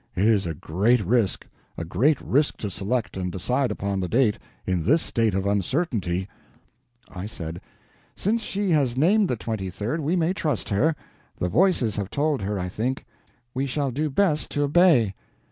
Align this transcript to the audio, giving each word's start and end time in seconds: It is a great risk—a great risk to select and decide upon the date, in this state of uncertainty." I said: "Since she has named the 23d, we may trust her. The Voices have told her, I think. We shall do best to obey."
It 0.15 0.25
is 0.25 0.47
a 0.47 0.55
great 0.55 0.99
risk—a 1.05 1.85
great 1.85 2.19
risk 2.21 2.57
to 2.57 2.71
select 2.71 3.15
and 3.15 3.31
decide 3.31 3.69
upon 3.69 3.99
the 3.99 4.07
date, 4.07 4.39
in 4.65 4.83
this 4.83 5.03
state 5.03 5.35
of 5.35 5.45
uncertainty." 5.45 6.27
I 7.09 7.27
said: 7.27 7.61
"Since 8.15 8.41
she 8.41 8.71
has 8.71 8.97
named 8.97 9.27
the 9.29 9.37
23d, 9.37 9.99
we 9.99 10.15
may 10.15 10.33
trust 10.33 10.69
her. 10.69 10.95
The 11.37 11.49
Voices 11.49 11.97
have 11.97 12.09
told 12.09 12.41
her, 12.41 12.57
I 12.57 12.67
think. 12.67 13.05
We 13.53 13.67
shall 13.67 13.91
do 13.91 14.09
best 14.09 14.49
to 14.53 14.63
obey." 14.63 15.13